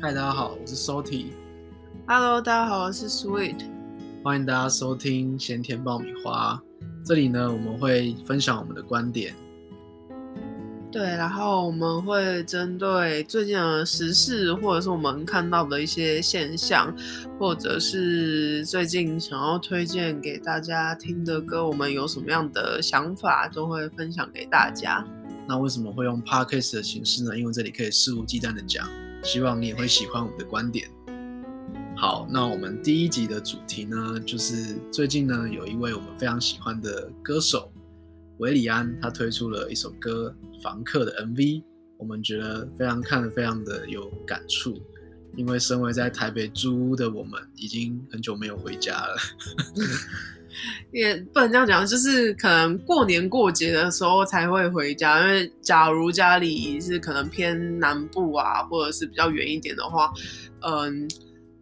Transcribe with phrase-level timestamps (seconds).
[0.00, 1.26] 嗨，大家好，我是 Salty。
[2.06, 3.56] Hello，大家好，我是 Sweet。
[4.22, 6.62] 欢迎大家收听咸甜爆米花。
[7.04, 9.34] 这里呢，我们会分享我们的观点。
[10.92, 16.94] 对，然后我们会针对最近的时事，或者是我们看到的一些现象，
[17.36, 25.04] 或者是最近想要推荐给大家听的歌，我们有什么样的想法，都会分享给大家。
[25.48, 27.36] 那为什么会用 Podcast 的形式呢？
[27.36, 28.88] 因为这里可以肆无忌惮的讲，
[29.22, 30.88] 希望你也会喜欢我们的观点。
[31.96, 37.72] 好，那我们第一集的主题呢，就是最近呢，有一位我们非常喜欢的歌手。
[38.38, 41.64] 韦礼安他推出了一首歌《房客》的 MV，
[41.96, 44.80] 我们觉得非常看得非常的有感触，
[45.36, 49.16] 因为身为在台北租屋的我们，已经很久没有回家了。
[50.90, 60.12] 也不能这样讲，就是可能过年过节的时候才会回家，因为假如家里是可能偏南部啊，或者是比较远一点的话，
[60.62, 61.08] 嗯，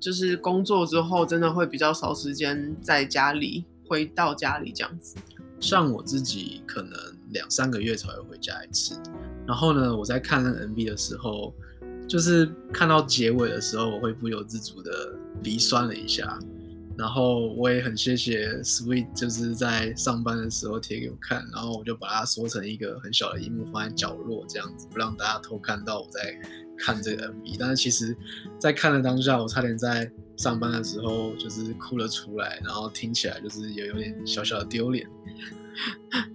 [0.00, 5.16] 就是工作之后真的会比较少时间在家里，回到家里这样子。
[5.60, 6.98] 像我自己可能
[7.30, 8.98] 两三个月才会回家一次，
[9.46, 11.52] 然后呢，我在看那个 MV 的时候，
[12.08, 15.12] 就是看到结尾的时候，我会不由自主的
[15.42, 16.38] 鼻酸了一下。
[16.98, 26.34] 然后我也很谢谢 Sweet，就是在上班的时候贴给我看，然后我就把它缩成一个很小的荧幕放在角落，这样子不让大家偷看到我在
[26.78, 27.56] 看这个 MV。
[27.58, 28.16] 但是其实，
[28.58, 35.06] 在看的当下，我差点在上班的时候就是哭了出来，然后听起来就是也有点小小的丢脸。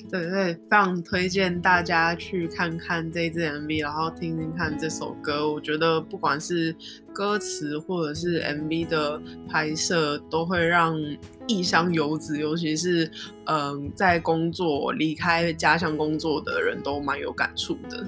[0.09, 5.51] 对 对，非常推荐大家去看看这支 MV，然后听听看这首歌。
[5.51, 6.75] 我觉得不管是
[7.13, 10.95] 歌词或者是 MV 的拍摄，都会让
[11.47, 13.09] 异乡游子，尤其是
[13.45, 18.05] 嗯在工作离开家乡工作的人都蛮有感触的。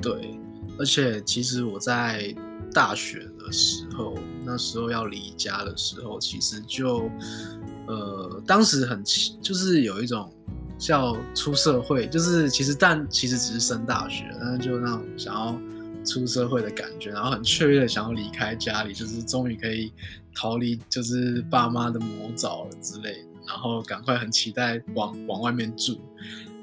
[0.00, 0.38] 对，
[0.78, 2.34] 而且其实我在
[2.72, 7.10] 大学的时候，那时候要离家的时候，其实就
[7.86, 9.02] 呃当时很
[9.42, 10.32] 就是有一种。
[10.78, 15.56] 叫出社会，就是其实但其实只是升大学，但是就那种想要
[16.04, 19.92] 出社会的感觉，然后很雀跃的想要离开家里，就是终于可以
[20.34, 26.00] 逃离就是爸妈的魔爪了之类，然后赶快很期待往往外面住，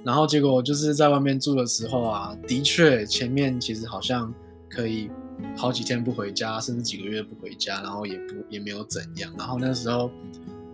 [0.03, 4.33] 然后结果就是在外面住的时候啊，的确前面其实好像
[4.69, 5.09] 可以
[5.55, 10.11] 好几天不回家，甚至几个月不回家，然后也不也没有怎样，然后那时候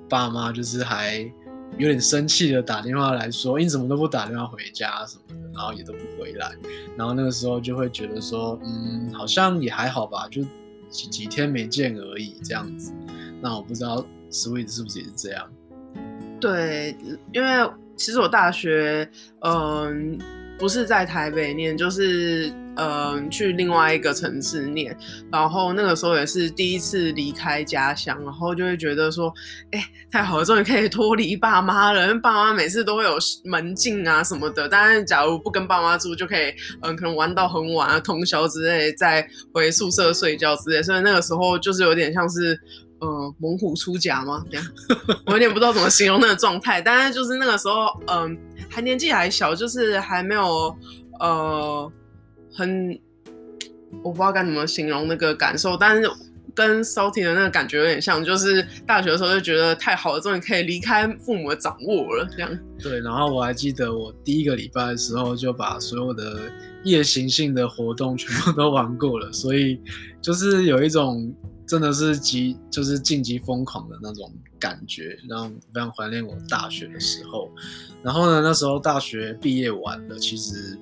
[0.09, 1.31] 爸妈就是还。
[1.77, 6.51] 有点生气的打电话来说：“你怎么都不打电话回家什么的，然后也都不回来。”
[6.97, 10.41] 然后那个时候就会觉得说：“嗯，好像也还好吧，就
[10.89, 12.93] 几几天没见而已这样子。”
[13.41, 15.49] 那我不知道 Sweet 是不是也是这样？
[16.39, 16.95] 对，
[17.33, 19.09] 因为其实我大学
[19.41, 20.17] 嗯
[20.57, 22.53] 不是在台北念，就是。
[22.77, 24.95] 嗯，去另外一个城市念，
[25.31, 29.33] 然后那个时候也是第一次离开家乡，然后就会觉得说，
[29.71, 32.07] 哎、欸，太好了，终于可以脱离爸妈了。
[32.07, 40.83] 因为爸妈每次都会有门禁啊什么的，但是假如不跟爸妈住，就可以，嗯，可能玩到很晚啊，通宵之类，再回宿舍睡觉之类。
[40.83, 42.59] 所以那个时候就是有点像是，
[42.99, 44.43] 嗯，猛虎出柙吗？
[44.51, 44.65] 这样，
[45.27, 46.81] 我有点不知道怎么形容那个状态。
[46.81, 48.37] 但是就是那个时候，嗯，
[48.69, 50.75] 还年纪还小，就是还没有，
[51.21, 51.91] 呃。
[52.55, 52.99] 很，
[54.03, 56.09] 我不知道该怎么形容那个感受，但是
[56.53, 62.59] 跟 Salty 的那个感觉有点像，就是大学的时候就觉得太好了，终于可以离开父母的掌握了，这样。
[62.79, 66.49] 对，然后我还记得我第一个礼拜的时候就把所有的
[66.85, 69.81] 夜行性的活动全部都玩过了，所以
[70.21, 71.35] 就是有一种
[71.67, 77.51] 真的是极就是晋级疯狂的那种感觉，然后非常怀念我大学的时候。
[78.01, 80.77] 然后呢，那时候大学毕业完了，其实。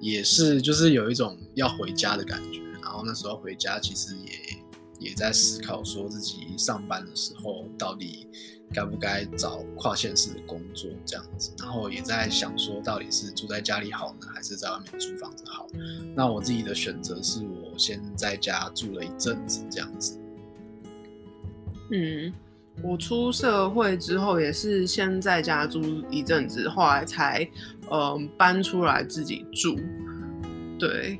[0.00, 2.60] 也是，就是有一种要回家的感觉。
[2.82, 8.26] 然后那时候回家，其实也也在思考，说自己上班的时候到底
[8.72, 11.52] 该不该找跨县市的工作这样子。
[11.58, 15.66] 然后也在想说，到底是住在家里好呢，还是在外面租房子好？
[16.16, 20.18] 那我自己的选择是我先在家住了一阵子这样子。
[21.92, 22.32] 嗯。
[22.82, 27.46] 我出社会之后也是先在家住一阵子，后来才
[27.90, 29.78] 嗯、搬出来自己住。
[30.78, 31.18] 对，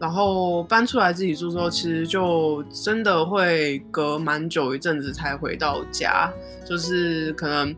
[0.00, 6.32] 然后搬出来自己住之后，其实就真的会隔蛮久一阵子才回到家，
[6.64, 7.74] 就是可能。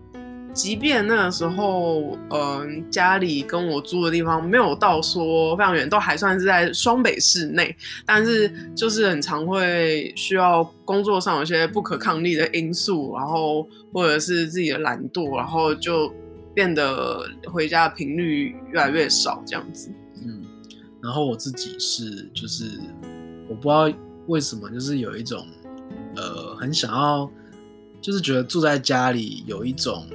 [0.55, 7.76] 即便那个时候，嗯、家里跟我住的地方没有到说非常远，都还算是在双北市内，
[8.06, 16.08] 但是就是很常会需要工作上有些不可抗力的因素，然后或者是自己的懒惰，然后就
[16.54, 19.92] 变得回家的频率越来越少这样子。
[20.24, 20.42] 嗯，
[21.02, 22.80] 然后我自己是就是
[23.48, 23.92] 我不知道
[24.26, 25.46] 为什么，就是有一种
[26.16, 27.30] 呃很想要，
[28.00, 30.06] 就是觉得住在家里有一种，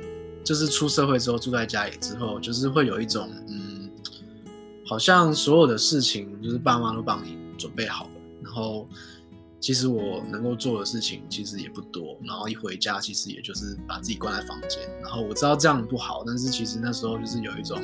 [0.44, 3.90] 就是出社会之后住在家里之后，就是会有一种嗯，
[4.86, 8.12] 好像所有的事情就是爸妈都帮你准备好了，
[8.44, 8.88] 然后。
[9.60, 17.78] 其实我能够做的事情其实也不多，然后一回家其实也就是把自己关在房间，然后我知道这样不好，但是其实那时候就是有一种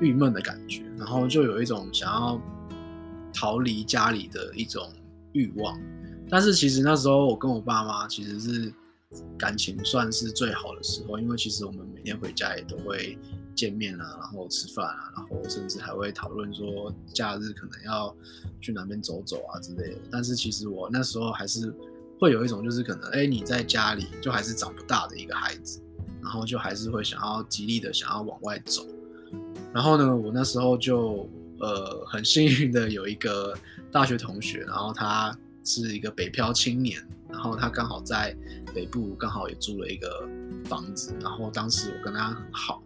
[0.00, 2.40] 郁闷的感觉，然后就有一种想要
[3.32, 4.90] 逃离家里的一种
[5.32, 5.78] 欲望，
[6.30, 8.72] 但是其实那时候我跟我爸妈其实是
[9.38, 13.18] 感情算是最好的时候，因为其实我们每天回家也都会。
[13.56, 18.14] 见面啊，然后吃饭啊，然后甚至还会讨论说假日可能要
[18.60, 19.98] 去哪边走走啊之类的。
[20.12, 21.74] 但是其实我那时候还是
[22.20, 25.82] 会有一种，就是可能哎，你在家里就还是长不大的一个孩子，
[26.22, 28.86] 然后就还是会想要极力的想要往外走。
[29.72, 33.56] 然后呢，我那时候就呃很幸运的有一个
[33.90, 38.36] 大学同学，然后他是一个北漂青年，然后他刚好在
[38.74, 40.28] 北部刚好也租了一个
[40.64, 42.82] 房子，然后当时我跟他很好。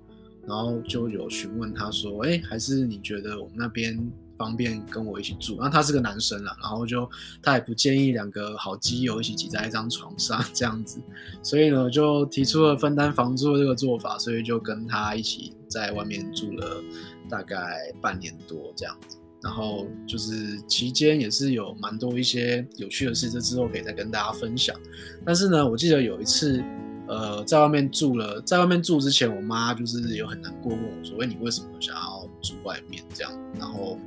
[0.51, 3.97] 然后就有询问他说：“哎，还是你觉得我们那边
[4.37, 7.09] 方便跟我一起住？”然后他是个男生啦，然后就
[7.41, 11.01] 他也不建议两个好基友一起挤在一张床上 这样子，
[11.41, 16.83] 所以呢就提出了分担房租的这个做法，所以就跟他一起在外面住了
[17.29, 19.17] 大概半年多这样子。
[19.43, 24.77] 然后就是期间也是有蛮多一些有趣的事，这之后可以再跟大家分享。
[25.25, 26.61] 但是呢，我记得有一次。
[27.11, 33.99] 呃，在外面住了，在外面住之前，我妈就是有很难过，问我说：“哎，你为什么想要住外面这样？”然后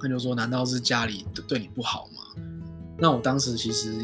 [0.00, 2.42] 她就说：“难道是家里对你不好吗？”
[2.96, 3.94] 那我当时其实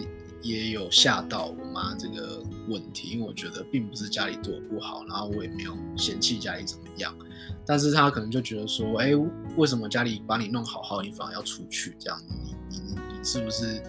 [0.43, 7.17] 也有吓到我妈这个问题，因为我觉得并不是家里对我不好，然后我也没有嫌弃家里怎么样，
[7.65, 9.13] 但是她可能就觉得说：“哎，
[9.57, 12.21] 为什么家里把你弄好好，你反而要出去这样？
[12.29, 13.83] 你你你你是不是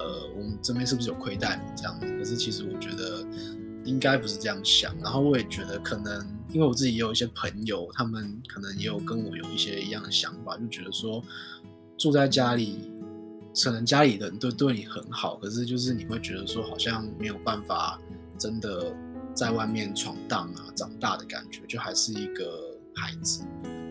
[0.00, 3.24] 呃，我们这边是不是有亏待你这样子？”可是其实我觉得。
[3.86, 6.20] 应该不是这样想，然后我也觉得可能，
[6.52, 11.22] 因为我自己也有一些朋友，他们可能也有跟我有一些一样的想法，就觉得说
[11.96, 12.90] 住在家里，
[13.64, 17.98] 可能家里人都对你很好，可是就是你会觉得说好像没有办法
[18.36, 18.92] 真的
[19.32, 22.44] 在外面闯荡啊，长大的感觉，就还是一个
[22.94, 23.44] 孩子。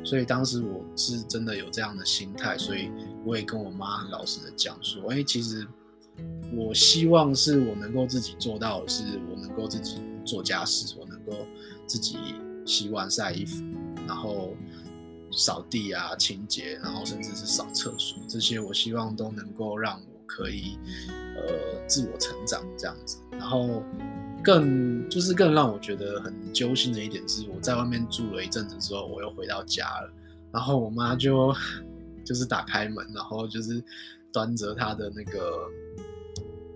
[0.03, 2.91] 所以当时我是真的有这样的心态，所以
[3.25, 5.65] 我也跟我妈很老实的讲说，哎，其实。
[6.55, 11.45] 我希望是我能够自己做到，是我能够自己做家事，我能够
[11.85, 12.17] 自己
[12.65, 13.63] 洗碗、晒衣服，
[14.07, 14.55] 然后
[15.31, 20.77] 扫地啊、清洁，然后甚至是扫厕所，这些我希望都能够让我可以
[21.35, 23.17] 呃自我成长这样子。
[23.31, 23.83] 然后
[24.43, 30.09] 更就是更让我觉得很揪心的一点是，我在外面住了一阵子之后，我又回到家了，
[30.53, 31.53] 然后我妈就
[32.23, 33.83] 就是打开门，然后就是
[34.35, 35.71] 端着他的那个。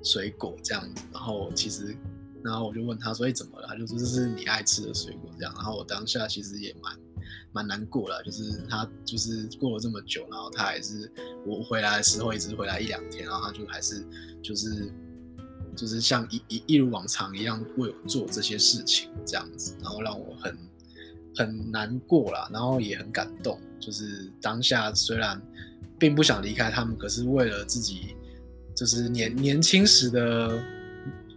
[0.01, 1.93] 水果这样子，然后其实，
[2.41, 6.97] 然后我就问他说：“哎，怎么了？”他就说：“这是你爱吃的水果。”这样，然后我当下其实也蛮
[7.51, 11.11] 蛮难过了，就是他就是过了这么久，然后他还是
[11.45, 14.05] 我回来的时候一直回来一两天，然后他就还是
[14.41, 14.89] 就是
[15.75, 20.57] 就是像一一一如往常一样为我做这些事情这样子，然后让我很
[21.35, 23.59] 很难过啦，然后也很感动。
[23.81, 25.41] 就是当下虽然
[25.99, 28.15] 并不想离开他们，可是为了自己。
[28.75, 30.57] 就是年年轻时的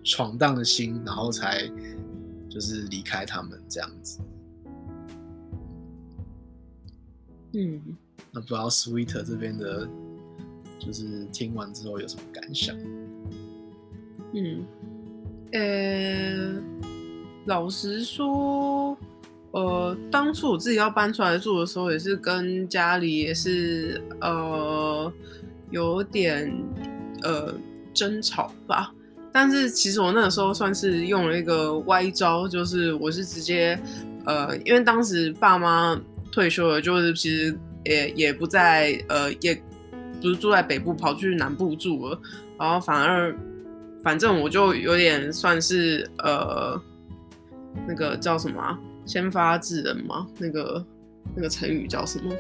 [0.05, 1.69] 闯荡的心，然后才
[2.49, 4.21] 就是离开他们这样子。
[7.55, 7.83] 嗯，
[8.31, 9.89] 那不知道 Sweet 这边的，
[10.79, 12.79] 就是听完之后有什么感想？
[14.35, 14.65] 嗯，
[15.51, 16.63] 呃、欸，
[17.47, 18.97] 老实说，
[19.53, 25.13] 呃，当初我自己要搬出来住的时候，也是跟家里也是呃
[25.71, 26.53] 有点。
[27.25, 27.55] 呃，
[27.95, 28.93] 争吵吧，
[29.31, 33.81] 但是其实我那个时候算是用了一个歪招，就是我是直接，
[34.25, 35.97] 呃，因为当时爸妈
[36.33, 39.55] 退休了，就是其实也也不在，呃，也
[40.21, 42.21] 不是住在北部，跑去南部住了，
[42.59, 43.33] 然后反而，
[44.03, 46.77] 反正我就有点算是，呃，
[47.87, 50.85] 那个叫什么，先发制人嘛，那个
[51.35, 52.35] 那个成语叫什么？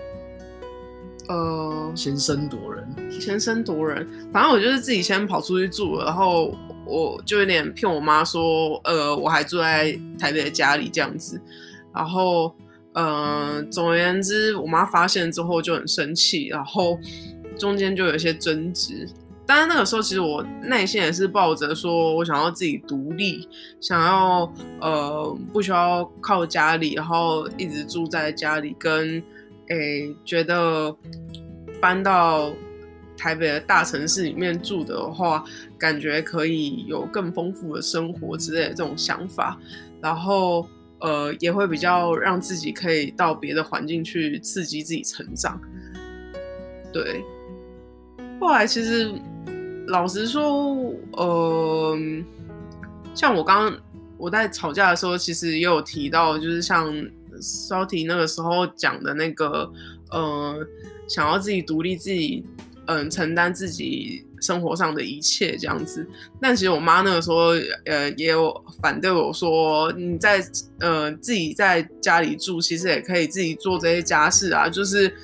[1.28, 4.06] 呃，先声夺人，先声夺人。
[4.32, 6.52] 反正我就是自己先跑出去住了，然后
[6.84, 11.40] 我就有点骗我妈说，呃，我还住在台北的家里这样子。
[11.94, 12.52] 然后，
[12.92, 16.98] 呃，总而言之，我妈发现之后就很生气，然后
[17.56, 19.08] 中间就有一些争执。
[19.52, 23.46] 当然那个时候，其实我内心也是抱着说我想要自己独立，
[23.82, 29.22] 想要呃不需要靠家里，然后一直住在家里跟。
[29.68, 30.94] 诶，觉得
[31.82, 32.50] 搬到
[33.14, 35.44] 台北的大城市里面住的话，
[35.78, 39.58] 感觉可以有更丰富的生活之类的这种想法，
[40.00, 40.66] 然后
[41.00, 45.60] 呃也会比较让自己可以到别的环境去刺激自己成长。
[46.90, 47.22] 对，
[48.42, 49.14] 后来其实
[49.86, 51.96] 老实说，呃，
[53.14, 53.80] 像我刚刚
[54.18, 56.92] 我在吵架的时候，其实也有提到，就是像
[57.40, 59.72] Salty 那个时候讲的那个，
[60.10, 60.66] 呃，
[61.08, 62.44] 想要自己独立自己。
[62.86, 66.04] 嗯，承担自己生活上的一切这样子，
[66.40, 67.50] 但其实我妈那个时候，
[67.84, 70.44] 呃，也有反对我说，你在
[70.80, 75.14] 呃自己在家里住，其实也可以自己做这些家事啊，就是。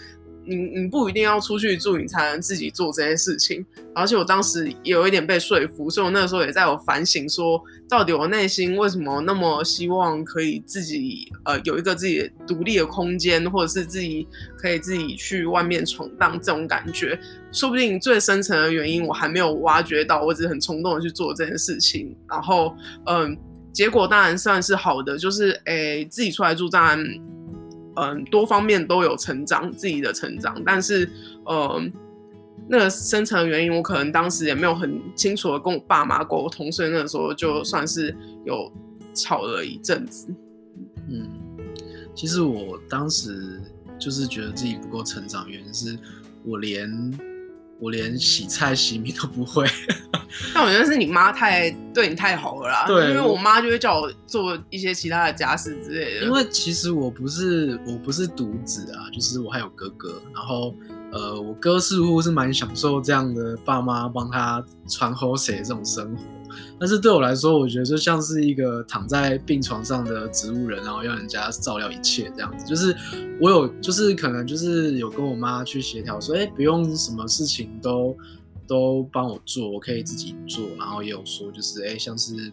[0.49, 3.65] 你你不一定要出去住，你才能自己做这些事情。
[3.95, 14.27] 而且我当时有一点被说服，所以我那个时候也在有反省说，说到底我内心为什么那么希望可以自己呃有一个自己独立的空间，或者是自己
[14.57, 17.19] 可以自己去外面闯荡这种感觉。
[17.51, 22.17] 说不定最深层的原因我还没有挖掘到，我只是很冲动的去做这件事情。
[22.29, 22.77] 然后
[23.07, 23.37] 嗯，
[23.73, 27.05] 结果当然算是好的，就是诶自己出来住当然。
[28.01, 31.11] 嗯，多方面都有成长，自己的成长，但是，
[31.49, 31.93] 嗯，
[32.69, 38.15] 那个深层原因，我可能当时也没有很清楚的跟我爸妈沟通，所以那个时候就算是
[38.45, 38.73] 有
[39.15, 40.29] 吵了一阵子。
[41.09, 41.29] 嗯，
[42.15, 43.61] 其实我当时
[43.99, 45.99] 就是觉得自己不够成长，原因是
[46.45, 47.19] 我连。
[47.81, 49.65] 我连洗菜洗米都不会，
[50.53, 52.85] 但我觉得是你妈太对你太好了啦。
[52.87, 56.27] 对，因为我妈就会叫我做一些其他的家事之类的。
[56.27, 60.75] 因为其实我不是我不是独子啊，就是我还有哥哥，然后
[61.13, 66.23] 呃，我哥似乎是蛮享受这样的爸妈帮他传后谁这种生活。
[66.79, 72.65] 但是对我来说，我觉得就像是一个躺在病床上的植物人，然后要人家照料一切这样子。
[72.67, 72.97] 就是
[73.41, 78.17] 我有，就是可能就是有跟我妈去协调说，哎，不用什么事情都
[78.67, 80.67] 都帮我做，我可以自己做。
[80.79, 82.53] 然后也有说，就是哎，像是。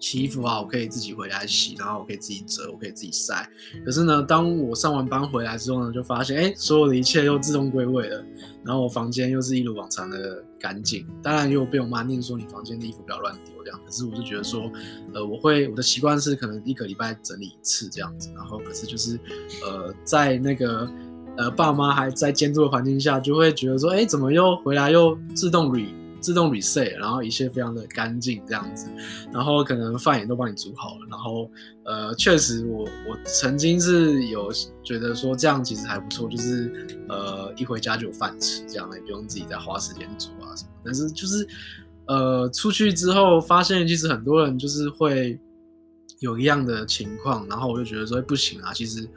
[0.00, 3.48] 洗衣服啊，我可以自己回来洗，然后我可以自己折，我可以自己晒。
[3.86, 8.22] 可是呢，当我上完班回来之后呢，就发现，哎，所有的一切又自动归位了。
[8.62, 11.06] 然后我房间又是一如往常的干净。
[11.22, 13.78] 当然又被我妈念说，你房间的衣服不要乱丢这样。
[13.84, 14.70] 可是我就觉得说，
[15.12, 18.30] 呃，我会我的习惯是可能一个礼拜整理一次这样子。
[18.34, 19.20] 然后可是就是，
[19.62, 20.90] 呃，在那个
[21.36, 25.86] 呃爸妈还在监督的环境下，就会觉得说，哎，怎么又回来又自动捋。
[26.24, 28.88] 自动 reset，然后一切非常的干净这样子，
[29.30, 31.50] 然后可能饭也都帮你煮好了，然后
[31.84, 34.50] 呃，确实我我曾经是有
[34.82, 36.72] 觉得说这样其实还不错，就是
[37.10, 40.70] 呃一回家就有饭吃，这样也不用自己再花时间煮啊什么。
[40.82, 41.46] 但是就是
[42.06, 45.38] 呃出去之后发现，其实很多人就是会
[46.20, 49.08] 有一样的情况，然后我就觉得说不行啊，其实。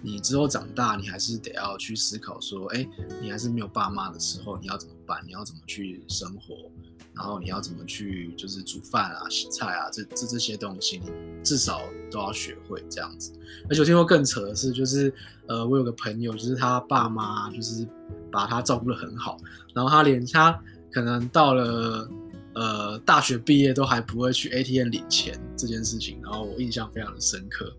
[0.00, 2.88] 你之后长大，你还是得要去思考说，哎，
[3.20, 5.22] 你还是没有爸妈的时候，你要怎么办？
[5.26, 6.70] 你要怎么去生活？
[7.12, 11.10] 然后你要怎么去，就是煮饭啊、洗菜啊，这这这些东西，你
[11.42, 13.30] 至少都要学会这样子。
[13.68, 15.12] 而且我听说更扯的是，就是
[15.48, 17.86] 呃，我有个朋友，就是他爸妈就是
[18.32, 19.36] 把他照顾得很好，
[19.74, 20.58] 然后他连他
[20.90, 22.08] 可能到了
[22.54, 27.72] 呃大学毕业都还不会去 ATM 领钱这件事情，然后我印象非常的深刻。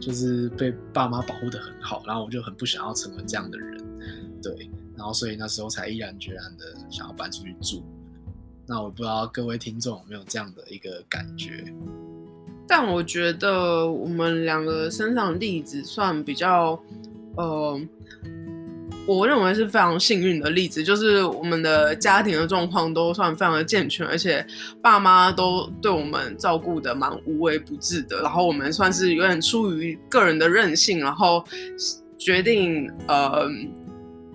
[0.00, 3.78] 就是被爸妈保护得很好，然后我就很不想要成为这样的人，
[4.42, 7.84] 对，然后所以那时候才毅然决然的想要搬出去住。
[8.66, 11.72] 那我不知道各位听众有没有这样的一个感觉？
[12.66, 16.82] 但我觉得我们两个身上的例子算比较，
[17.36, 17.80] 呃。
[19.04, 24.46] 我认为是非常幸运的例子，就是我们的家庭的状况都算非常的健全，而且
[24.80, 28.22] 爸妈都对我们照顾得蛮无微不至的。
[28.22, 31.44] 然后我们算是有点出于个人的任性，然后
[32.16, 33.48] 决定呃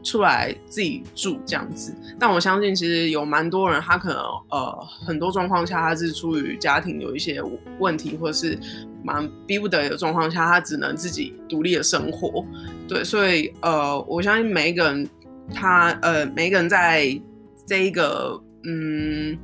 [0.04, 1.96] 出来自己住这样子。
[2.20, 4.20] 但我相信，其实有蛮多人，他可能
[4.50, 7.42] 呃很多状况下他是出于家庭有一些
[7.80, 8.60] 问题，或者是
[9.08, 12.46] 蛮逼不得已的状况下，他只能自己独立的生活。
[12.90, 15.10] 对，所以呃，我相信每一个人，
[15.54, 17.18] 他呃，每一个人在
[17.66, 19.38] 这一个嗯，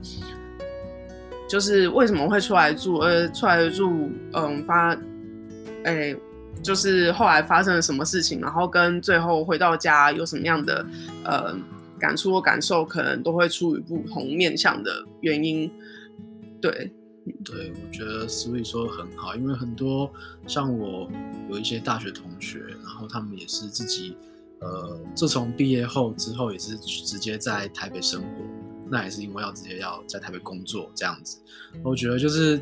[1.48, 4.98] 就是为什么会出来住，呃，出来住，嗯，发，
[5.86, 6.14] 哎，
[6.62, 10.86] 就是后来发生了什么事情，然后跟最后回到家有什么样的
[11.24, 11.56] 呃
[11.98, 14.92] 感触或感受，可能都会出于不同面向的
[15.22, 15.72] 原因。
[16.62, 16.92] 对，
[17.44, 20.12] 对，我觉得 Sweet 说很好，因为很多
[20.48, 21.10] 像我
[21.50, 22.60] 有一些大学同学。
[22.84, 24.16] 然后他们也是自己，
[24.60, 28.28] 呃，自从毕业后之后也是直接在台北生活，
[28.90, 31.40] 那也是因为要直接要在台北工作这样子。
[31.82, 32.62] 我觉得就是，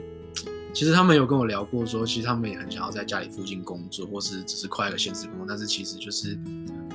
[0.74, 6.40] 其实他们有跟我聊过说，其实他们也很想要在家里附近工作，或是只是快一个县市工作，但是其实就是，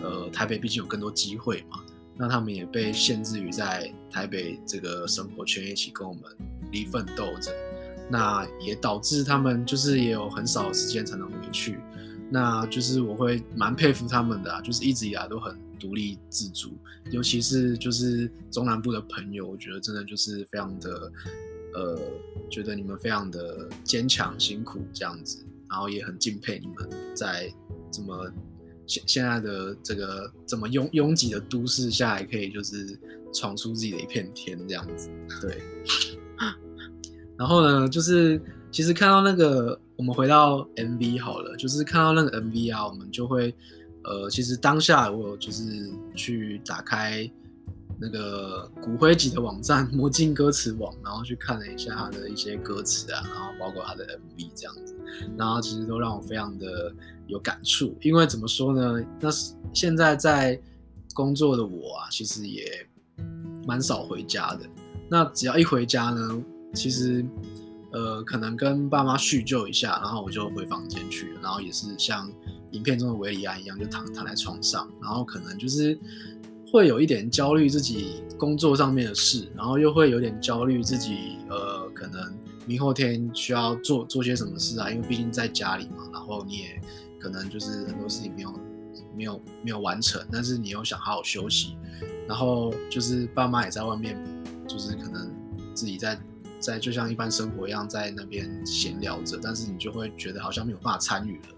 [0.02, 1.80] 呃，台北毕竟有更多机会嘛。
[2.18, 6.22] 那他们也被限制于在台北这个生活圈一起跟我们
[6.76, 7.50] 离奋斗着，
[8.10, 11.78] 那也导致他们就是也有很少时间才能回去。
[12.28, 16.76] 那就是我会蛮佩服他们的啊，就是一直以来都很独立自主，
[17.12, 21.12] 尤其是就是中南部的朋友，我觉得真的就是非常的，
[21.74, 21.96] 呃，
[22.50, 27.48] 觉得你们非常的坚强辛苦这样子，然后也很敬佩你们在
[27.92, 28.28] 这么
[28.88, 32.98] 现现在的这个这么拥拥挤的都市下，也可以就是
[33.32, 35.08] 闯出自己的一片天这样子，
[35.40, 35.62] 对。
[37.38, 38.40] 然后呢，就是
[38.70, 39.78] 其实看到那个。
[39.98, 43.54] 我们回到 MV 好了，就是看到那个 MV 啊，我们就会，
[44.04, 47.26] 呃，其实当下我就是去打开
[47.98, 54.94] 那个骨灰级的网站魔镜歌词网，然后去看了一下他的一些歌词啊，然后包括他的 MV 这样子，
[55.38, 56.94] 然后其实都让我非常的
[57.26, 60.60] 有感触，因为怎么说呢，那是现在在
[61.14, 62.86] 工作的我啊，其实也
[63.66, 64.66] 蛮少回家的，
[65.08, 66.42] 那只要一回家呢，
[66.76, 67.24] 其实。
[67.92, 72.30] 呃，可能跟爸妈叙旧一下，然后我就回房间去，然后也是像
[72.72, 75.98] 影片中的韦礼安一样，就躺躺在床上，然后可能就是
[76.70, 82.20] 会有一点焦虑自己工作上面的事，然后又会有点焦虑自己，呃，可能
[82.66, 86.80] 明后天需要做做些什么事啊，因为毕竟在家里嘛，然后你也
[87.18, 88.52] 可能就是很多事情没有
[89.16, 91.78] 没有没有完成，但是你又想好好休息，
[92.28, 94.22] 然后就是爸妈也在外面，
[94.68, 95.30] 就是可能
[95.72, 96.18] 自己在。
[96.58, 101.48] 在就像一般生活一样，在那边闲聊着，但是你就会觉得好像没有办法参与了，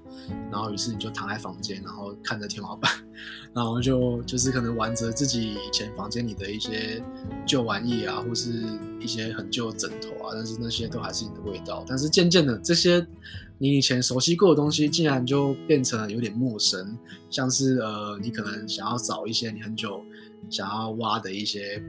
[0.51, 2.91] 然后于是你就躺在房间，然后看着天花板，
[3.55, 7.03] 然后就就是可能玩着自己以前房间里的一些
[7.47, 8.65] 旧玩意啊，或是
[9.01, 11.85] 一些很旧的枕头啊，但是那些都还是你的味道。
[11.87, 13.07] 但是渐渐的，这些
[13.59, 16.99] 你以前熟悉过的东西，竟然就变成了有点陌生，
[17.31, 20.05] 像是呃，你可能想要找一些你很久
[20.51, 21.83] 想要挖的一些。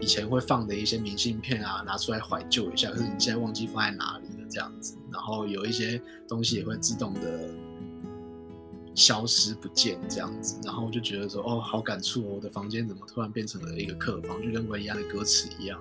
[0.00, 4.96] 以前会放的一些明信片啊，拿出来怀旧一下，可是你现在忘记放在哪里了，这样子。
[5.12, 7.50] 然后有一些东西也会自动的
[8.94, 10.58] 消失不见，这样子。
[10.64, 15.78] 然后我就觉得说，哦，好感触哦，我的房间怎么突然变成了一个客房，就跟韦礼安的歌词一样。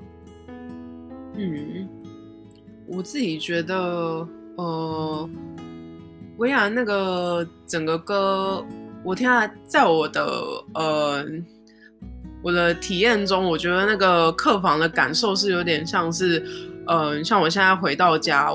[1.35, 1.87] 嗯，
[2.87, 4.27] 我自己觉得，
[4.57, 5.29] 呃，
[6.37, 8.65] 韦礼安那个整个歌，
[9.05, 10.25] 我听下，在我的
[10.73, 11.25] 呃。
[12.41, 16.43] 我的体验中，我觉得那个客房的感受是有点像是，
[16.87, 18.51] 嗯、像我现在回到家，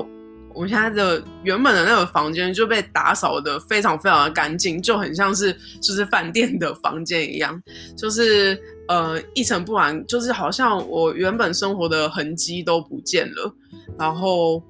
[0.53, 7.61] 我现在的原本的那个房间就被打扫得非常非常的干净，就很像是就是饭店的房间一样，
[7.95, 13.53] 就是呃一尘不染，就是好像我原本生活的痕迹都不见了，
[13.97, 14.63] 然后。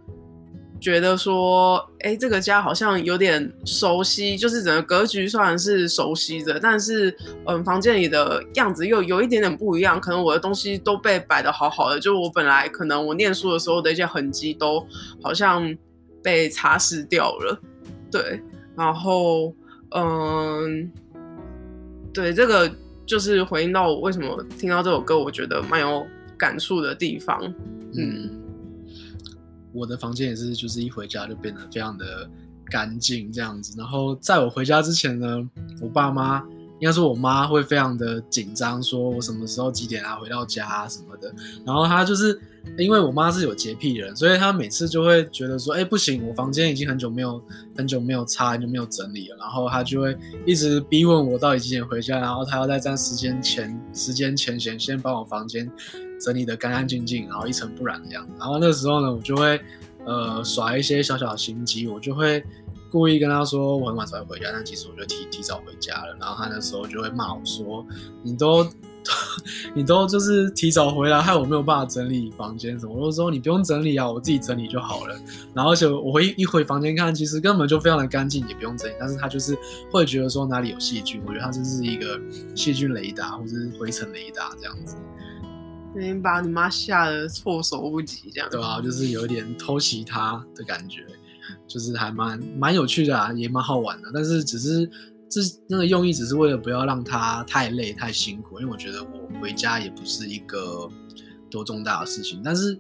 [0.86, 7.12] 觉得说，哎，这个家好像有点熟悉，就是整个格局虽然是熟悉的，但是，
[7.48, 10.00] 嗯，房间里的样子又有一点点不一样。
[10.00, 14.86] 可能我的东西都被摆得好好的，就我本来可能我念书的时候的一些痕迹都
[15.24, 15.76] 好像
[16.22, 17.60] 被擦拭掉了。
[18.12, 18.40] 对，
[18.78, 19.52] 然后，
[19.96, 20.92] 嗯，
[22.14, 22.72] 对，这个
[23.08, 26.06] 就是回应到我为什么听到这首歌，我觉得蛮有
[26.38, 27.42] 感触的地方。
[27.98, 28.45] 嗯。
[29.76, 32.30] 我的房间也是，就是一回家就变得非常的
[32.72, 33.76] 干净这样子。
[33.78, 35.48] 然后在我回家之前呢，
[35.82, 36.42] 我爸妈
[36.80, 41.34] 应该说我妈会非常的紧张，说我什么时候几点啊回到家啊什么的。
[41.66, 42.40] 然后她就是
[42.78, 47.42] 因为我妈是有洁癖人，所以她每次就会觉得说，哎，不行，我房间已经很久没有
[47.76, 49.38] 很久没有擦，很久没有整理了。
[49.40, 55.72] 然后她就会一直逼问我到底几点回家，然后她要在这时间前时间前先先把我房间。
[56.18, 58.34] 整理得干干净净，然后一尘不染的样子。
[58.40, 59.60] 然后那个时候呢，我就会
[60.06, 62.42] 呃耍一些小小的心机，我就会
[62.96, 66.16] 故意跟他说我很晚才会回家，但其实我就提提早回家了。
[66.18, 67.86] 然后他那时候就会骂我说
[68.24, 68.66] ：“你都
[69.76, 75.20] 你都就是提早回来，害我没有办法整理房间什么。”我就说：“你不用整理啊，我自己整理就好了。”
[75.54, 78.96] 然后而且我回一回房间看，其实根本就非常的干净，也不用整理。
[78.98, 79.58] 但是他就是
[79.92, 82.18] 会觉得说哪里有细菌，我觉得他就是一个
[82.56, 84.96] 细菌雷达或者是灰尘雷达这样子。
[86.22, 91.06] 把你妈吓得措手不及，这样对啊，就是有点偷袭她的感觉，
[91.68, 94.10] 就是还蛮蛮有趣的啊，也蛮好玩的。
[94.14, 94.90] 但是只是
[95.30, 100.90] 这那个用意，只是为了不要让他太累太辛苦，因为我觉得我回家也不是一个
[101.50, 102.42] 多重大的事情。
[102.44, 102.78] 但是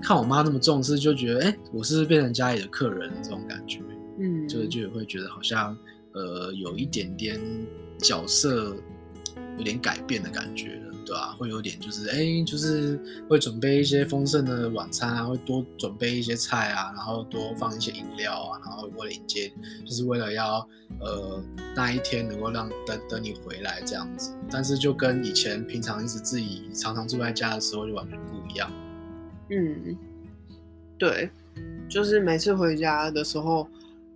[0.00, 3.80] 看我妈那么重视，就觉得哎、欸，我是不是变成家里的客人这种感觉，
[4.20, 5.76] 嗯，就就会觉得好像
[6.14, 7.40] 呃有一点点
[7.98, 8.76] 角色
[9.56, 11.36] 有点改变的感觉了，对吧、啊？
[11.38, 12.98] 会有点就是，哎、就是
[13.28, 19.52] 会准备一些丰盛的晚餐啊，会多准备一些菜啊，然后多放一些饮料啊，然后为了迎接，
[19.84, 20.66] 就是为了要
[21.00, 21.42] 呃
[21.74, 24.32] 那一天能够让等等你回来这样子。
[24.50, 28.70] 但是就跟以前平常一直自己常常住在家的时候就完全不一样。
[29.50, 29.96] 嗯，
[30.98, 31.30] 对，
[31.88, 33.66] 就是每次回家的时候，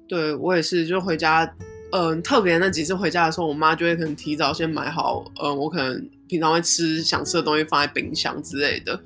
[0.06, 1.50] 对我也是，就回家，
[1.92, 9.00] 嗯、呃，特别那几次回家的时候，我妈就会可能提早先买好，嗯、呃，我可能平常会吃想吃的东西放在冰箱之类的，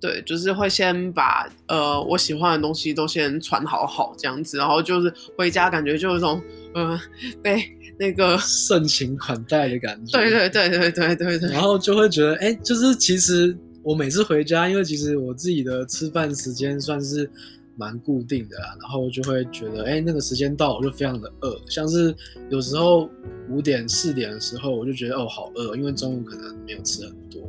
[0.00, 6.40] 对，就是会先把呃我喜欢的东西都先传好好这样子，然后就是回家感觉就有一种，
[6.74, 7.00] 嗯、呃，
[7.42, 7.62] 被
[7.98, 13.56] 那个 盛情款待的感觉，对对对对对对对，然后就会觉得，哎，就是其实。
[13.86, 17.30] 我每次回家，因为其实我自己的吃饭时间算是
[17.76, 21.56] 蛮固定的啦，然后就会觉得，哎，那个时间到，我就非常的饿。
[21.68, 22.14] 像是
[22.50, 23.08] 有时候
[23.48, 27.42] 五点、四点的时候，我就觉得哦，好饿，因为中午可能没有吃很多，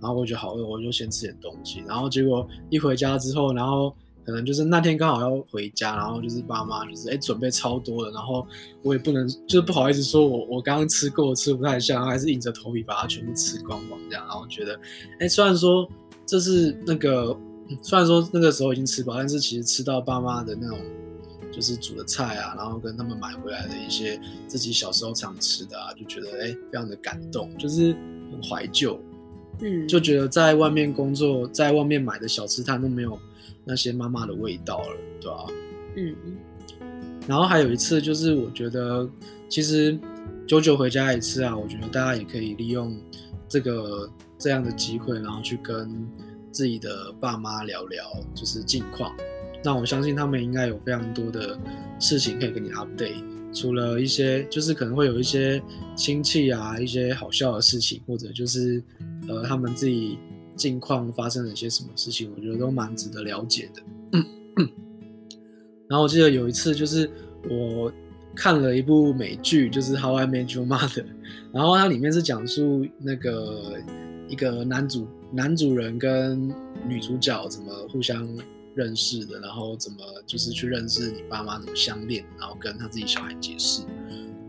[0.00, 1.84] 然后我觉得好饿，我就先吃点东西。
[1.86, 3.94] 然后结果一回家之后，然后。
[4.26, 8.46] 可能就是那天刚好要回家，然后就是爸妈就是哎准备超多的，然后
[8.82, 14.80] 我也不能就是不好意思说我我刚刚吃过吃不太下，还是硬着头皮把它全部吃光光这样，然后觉得
[15.20, 15.86] 哎虽然说
[16.24, 17.38] 这是那个
[17.82, 20.78] 虽然说那个时候已经吃饱，但是其实吃到爸妈的那种
[21.52, 27.92] 就是煮的菜啊，然后跟他们买回来的一些自己小时候常吃的啊，就觉得哎非常的感动，就是
[28.30, 29.00] 很怀旧，
[29.60, 33.18] 嗯，就觉得在外面工作，在外面买的小吃摊都没有。
[33.66, 35.46] 那些妈妈的味道了，对吧？
[35.96, 36.14] 嗯，
[37.26, 39.08] 然后还有一次就是，我觉得
[39.48, 39.98] 其实
[40.46, 42.94] 久久回家一次啊，我觉得大家也可以利用
[43.48, 44.06] 这个
[44.38, 46.06] 这样的机会，然后去跟
[46.54, 49.12] 自己的爸妈聊聊，就是近况。
[49.62, 51.58] 那我相信他们应该有非常多的
[51.98, 55.60] 事情可以跟你 update，除了一些就是可能会有一些
[55.96, 58.82] 亲戚啊，一些好笑的事情，或者就是
[59.28, 60.18] 呃他们自己。
[60.56, 63.82] 近况发生了一些什么事情，我觉得都蛮值得了解的。
[65.88, 67.10] 然后我记得有一次，就是
[67.50, 67.92] 我
[68.36, 71.02] 看了一部美剧，就是《How I Met Your Mother》，
[71.52, 73.82] 然后它里面是讲述那个
[74.28, 76.48] 一个男主男主人跟
[76.86, 78.28] 女主角怎么互相
[78.74, 83.82] 认识的，然后怎么就是去认识你爸妈怎么相恋，然后跟他自己小孩解释，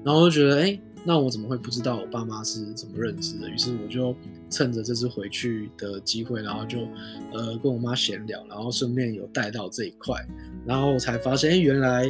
[0.04, 3.50] 然后我就觉得，哎，那我怎么会不知道我爸妈是怎么认识的？
[3.50, 4.16] 于是我就。
[4.48, 6.88] 趁着这次回去的机会，然后就
[7.34, 10.16] 呃跟我妈闲聊，然后顺便有带到这一块，
[10.66, 12.06] 然后才发现，哎，原来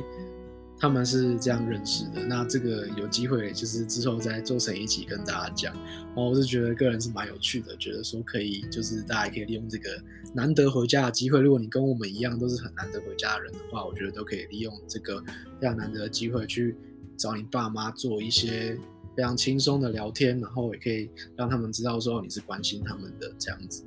[0.79, 2.23] 他们是这样认识的。
[2.25, 5.73] 那这个有机会就是之后再做成一集跟大家讲。
[5.73, 9.89] 然后我是觉得个人是蛮有趣的，觉得说可以就是大家可以利用这个
[10.33, 11.39] 难得回家的机会。
[11.39, 15.21] 如果你跟我们一样都是很难得回家的人的话，我觉得都可以利用这个
[15.59, 16.75] 非常难得的机会去
[17.17, 18.77] 找你爸妈做一些。
[19.15, 23.81] 非常轻松的聊天，然后也可以让他们知道说你是关心他们的这样子。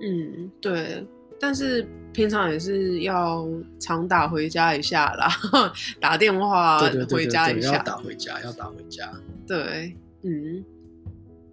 [0.00, 1.04] 嗯，对，
[1.40, 3.48] 但是平常也是要
[3.78, 5.28] 常打回家一下啦，
[5.98, 9.10] 打电话回家一下，要打回家，要打回家。
[9.46, 10.64] 对，嗯，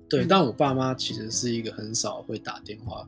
[0.09, 3.07] 对，但我爸妈其实是一个很少会打电话，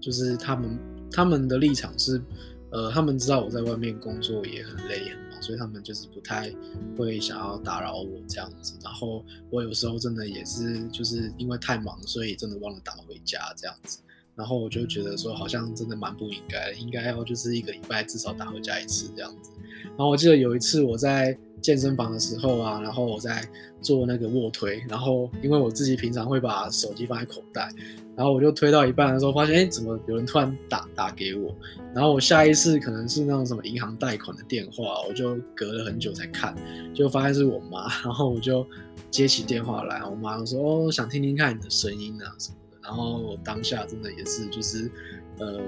[0.00, 0.78] 就是他们
[1.10, 2.22] 他们的立场是，
[2.70, 5.22] 呃，他们知道我在外面工作也很累很忙。
[5.42, 6.48] 所以他们就是不太
[6.96, 13.98] 会想要打扰我这样子，然后我有时候真的也是就是因为太忙，所以真的忘了打回家这样子，
[14.34, 19.50] 然后我就觉得说好像真的蛮不应该，应该要就是一个礼拜至少打回家一次这样子。
[19.84, 23.44] 然后我记得有一次我在健身房的时候啊，然后我在
[23.80, 27.68] 做那个卧推，然后因为我自己平常会把手机放在口袋。
[28.14, 31.54] 然后我就推到一半的时候，发现哎，怎么有人突然打打给我？
[31.94, 36.54] 然后我下意识可能是那种什么银行贷款的电话，我就隔了很久才看，
[36.94, 37.88] 就发现是我妈。
[38.02, 38.66] 然后我就
[39.10, 44.90] 接起电话来，我妈就说：“哦，想听听看你的声音啊什么。”然后我当下真的也是就是
[45.38, 45.60] 呃，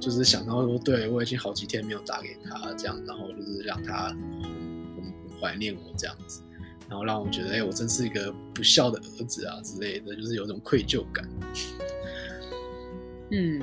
[0.00, 4.16] 就是想到说，对，我已经好几天没有打给他这样，然后就是让他很
[4.96, 6.42] 很怀念我这样子。
[6.88, 11.28] 然后让我觉得，哎，我真是一个不孝的儿子啊之类的，就是有种愧疚感。
[13.32, 13.60] 嗯，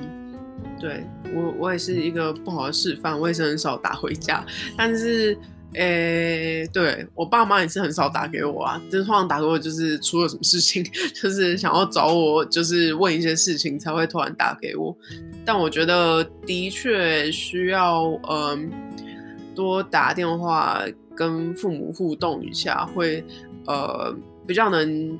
[0.78, 4.44] 对，我我也是一个不好的示范，我也是很少打回家。
[4.76, 5.38] 但是，
[5.74, 10.84] 诶，对，我爸妈也是很少打给我啊，就是通常打给我就是出了什么事情，
[11.14, 14.96] 就是想要找我，就是问一些事情才会突然打给我。
[15.44, 18.70] 但我觉得的确需要，嗯，
[19.54, 20.82] 多打电话。
[21.16, 23.24] 跟父母互动一下，会
[23.68, 24.12] 呃
[24.48, 25.16] 比较能。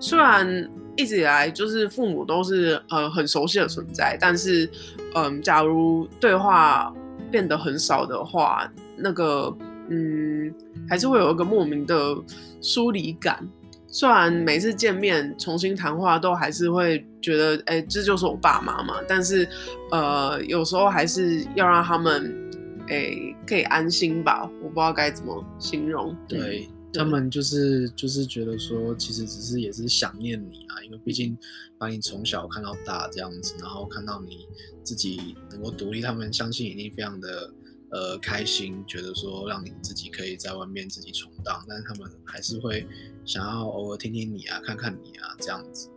[0.00, 4.68] 虽然一直以来就是父母都是呃很熟悉的存在，但是
[5.14, 6.92] 嗯、假如对话
[7.30, 9.56] 变得很少的话，那个
[9.88, 10.52] 嗯
[10.88, 12.16] 还是会有一个莫名的
[12.60, 13.46] 疏离感。
[13.88, 18.96] 虽然每次见面重新谈话都还是会觉得，哎、欸，这就是我爸妈嘛。
[19.08, 19.48] 但是，
[19.90, 22.50] 呃，有时候还是要让他们，
[22.88, 24.50] 哎、欸，可以安心吧。
[24.60, 26.14] 我不知道该怎么形容。
[26.28, 31.38] 对，对他们就是就是觉得说，其实只是也是想念你啊，因为毕竟
[31.78, 34.46] 把你从小看到大这样子，然后看到你
[34.82, 37.50] 自己能够独立，他们相信一定非常的。
[37.92, 42.84] 呃，开心，觉得说让你自己可以在外面自己闯荡，但是他们还是会
[43.24, 45.88] 想要偶尔听听你啊，看看你啊，这样子，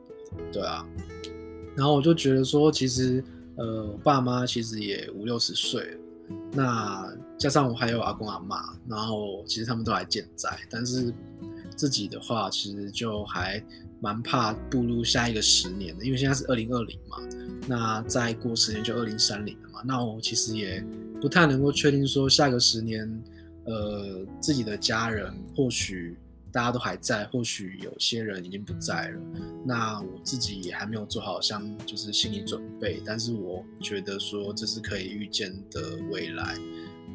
[0.52, 0.86] 对啊。
[1.76, 3.24] 然后我就觉得说，其实
[3.58, 6.00] 呃，我爸妈其实也五六十岁了，
[6.54, 11.12] 那加上我还有阿公阿嬷，然后其实他们都还健在，但是
[11.76, 13.62] 自己的话，其实就还
[14.00, 17.18] 蛮怕步入下一个十年的，因为现在是二零二零嘛，
[17.68, 20.86] 那再过十年就二零三零了嘛，那我其实也。
[21.22, 23.24] 不太能够确定说下个十年，
[23.66, 26.18] 呃，自己的家人或许
[26.52, 29.22] 大家都还在，或许有些人已经不在了。
[29.66, 36.58] 那我自己也还没有做好像就是心理准备，但是我觉得说这是可以预见的未来。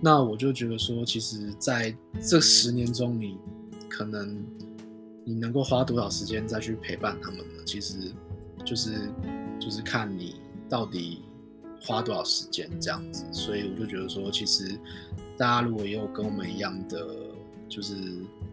[0.02, 3.38] 那我就觉得说，其实在这十年中，你
[3.88, 4.46] 可能
[5.24, 7.64] 你能够花多少时间再去陪伴他们呢？
[7.64, 8.12] 其实
[8.64, 8.92] 就是
[9.58, 10.36] 就是看你
[10.68, 11.22] 到底。
[11.86, 14.78] 花多少时间这样子，所以我就觉得说，其实
[15.36, 17.06] 大家如果也有跟我们一样的，
[17.68, 17.94] 就是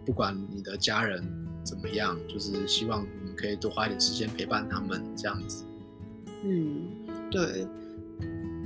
[0.06, 1.24] 不管你的家人
[1.64, 5.64] 怎么样，就是希望你可以多花一点时间陪伴他们这样子。
[6.44, 6.88] 嗯，
[7.30, 7.66] 对。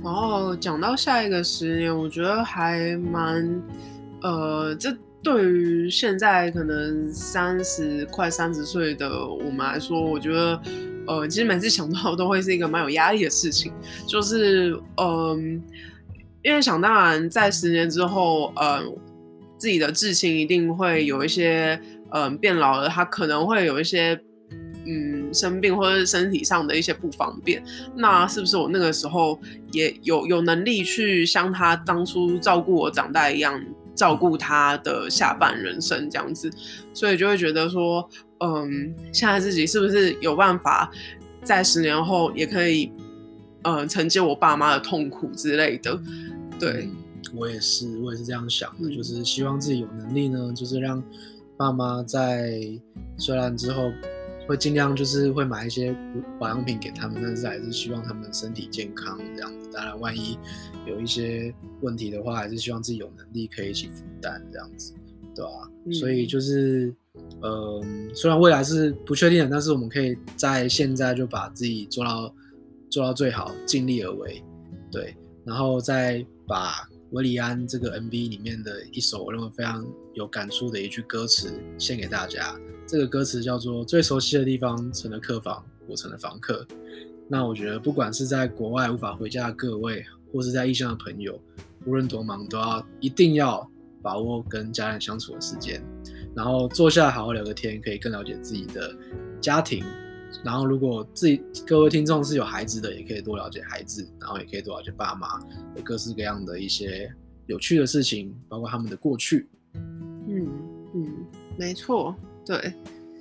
[0.02, 3.62] 然后讲到下一个十年，我觉得还蛮，
[4.22, 10.60] 呃，这对于现在可能三十快三十岁的我们来说，我觉得。
[11.06, 13.72] 呃，其实每次想到都会是一个蛮有压力的事情，
[14.06, 15.62] 就是嗯、
[16.42, 18.94] 因为想当然在十年之后，嗯、呃，
[19.58, 24.18] 自己的至亲一定会有一些嗯、变老了，他可能会有一些
[24.86, 27.62] 嗯生病或者是身体上的一些不方便，
[27.96, 29.38] 那是不是我那个时候
[29.72, 33.60] 也有有能力去像他当初照顾我长大一样
[33.96, 36.48] 照顾他的下半人生这样子，
[36.94, 38.08] 所以就会觉得说。
[38.38, 40.92] 嗯，现在自己是不是有办法
[41.42, 42.92] 在十年后也可以，
[43.62, 45.98] 嗯，承接我爸妈的痛苦之类的？
[46.60, 46.96] 对，嗯，
[47.34, 51.02] 我也是，我也是这样想的，就是希望自己有能力呢，就是让
[51.56, 52.60] 爸妈在
[53.16, 53.90] 虽然之后
[54.46, 55.96] 会尽量就是会买一些
[56.38, 59.55] 保养品给他们，但是还是希望他们身体健康这样子。
[59.76, 60.38] 当然，万一
[60.88, 64.94] 有一些问题的话，还是希望自己有能力可以一起负担这样子，
[65.34, 65.70] 对吧？
[65.84, 66.94] 嗯，所以就是。
[67.40, 67.82] 呃，
[68.14, 72.34] 虽然未来是不确定的，但是我们可以在现在就把自己做到
[72.90, 74.44] 做到最好，尽力而为，
[74.92, 82.54] 对，然后再把韦礼安这个 MV 里面的一首我认为非常有感触的一句歌词献给大家。
[82.86, 86.66] 这个歌词叫做“最熟悉的地方成了客房，我成了房客”。
[87.28, 91.40] 那我觉得，不管是在国外无法回家的各位，或是在异乡的朋友，
[91.84, 93.68] 无论多忙，都要一定要
[94.02, 95.82] 把握跟家人相处的时间。
[96.34, 98.94] 然后坐下来好好聊个天，可以更了解自己的
[99.40, 99.82] 家庭。
[100.44, 105.40] 然后，如果自己各位听众是有孩子的，也可以多了解孩子，然后也可以多了解爸妈
[105.76, 107.10] 有各式各样的一些
[107.46, 109.48] 有趣的事情，包括他们的过去。
[110.28, 110.46] 嗯
[110.94, 112.72] 嗯，没错，对。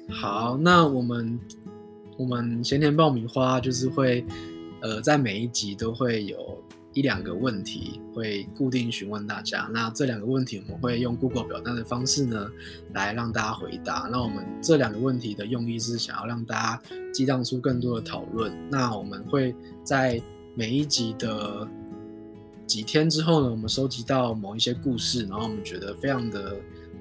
[0.09, 1.39] 好，那我们
[2.17, 4.25] 我们咸甜爆米花就是会
[4.81, 6.61] 呃，在每一集都会有。
[6.95, 12.49] 一两个问题会固定询问大家，那这两个问题我们会用 Google 表单的方式呢，
[12.93, 14.07] 来让大家回答。
[14.09, 18.49] 那我们这两个问题的用意是想要让大家激荡出更多的讨论。
[18.71, 20.21] 那我们会在
[20.53, 21.67] 每一集的
[22.65, 26.55] 几天之后呢，我们收集到某一些故事，然后我们觉得非常的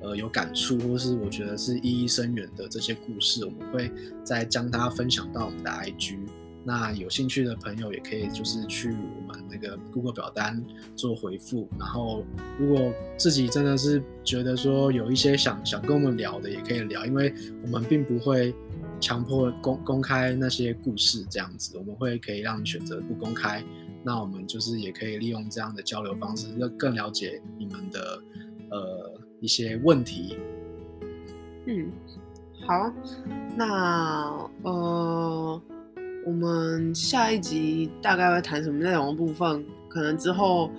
[0.04, 3.90] 呃有感触，或是我觉得是意义深远的这些故事，我们会
[4.22, 6.18] 再将它分享到我们的 IG。
[6.66, 10.64] 那有兴趣的朋友也可以就是去我们那个 Google 表单
[10.96, 12.24] 做回复，然后
[12.58, 18.54] 如果自己真的是觉得说有一些想想跟我们聊的，也可以聊，因为我们并不会
[18.98, 23.62] 强迫公公开那些故事这样子，我们会可以让你选择不公开。
[24.02, 28.22] 那我们就是也可以利用这样的交流方式，要更了解你们的
[28.70, 30.36] 呃一些问题。
[31.66, 31.86] 嗯，
[32.66, 32.92] 好，
[33.56, 35.62] 那呃。
[36.26, 39.62] 我们下一集大概会谈什么内容的部分？
[39.90, 40.70] 可能之后，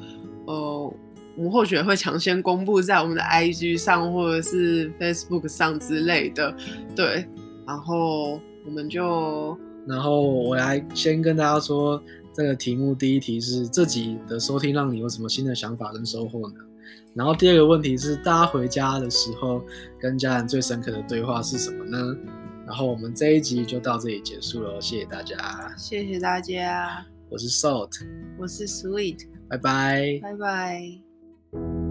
[0.48, 0.94] 呃，
[1.38, 6.52] 我们或许会抢先公布在我们的 IG 上或者是 Facebook 上之类的，
[6.96, 7.24] 对。
[7.68, 12.02] 然后我们就，然后我来先跟大家说，
[12.34, 16.56] 这个题目第一题是这集的收听让你有什么新的想法跟收获呢？
[17.14, 19.62] 然后第二个问题是大家回家的时候
[20.00, 22.16] 跟家人最深刻的对话是什么呢？
[22.66, 25.38] 然后我们这一集就到这里结束了，谢谢大家，
[25.78, 27.06] 谢谢大家。
[27.30, 27.92] 我是 Salt，
[28.40, 31.85] 我是 Sweet，拜拜，拜拜。